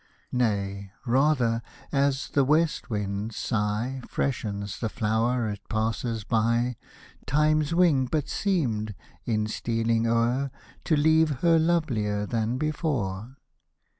[0.31, 6.75] Nay, rather,— as the west wind's sigh Freshens the flower it passes by,—
[7.27, 8.95] Time's wing but seemed,
[9.25, 10.49] in stealing o'er,
[10.85, 13.37] To leave her lovelier than before.